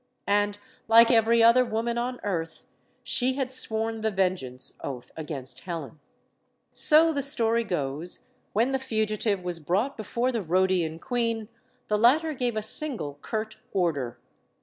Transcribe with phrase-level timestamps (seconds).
[0.33, 0.57] And,
[0.87, 2.65] like every other woman on earth,
[3.03, 5.99] she had sworn the vengeance oath against Helen.
[6.73, 11.49] So, the story goes, when the fugitive was brought before the Rhodian queen,
[11.87, 14.17] the latter gave a single curt order.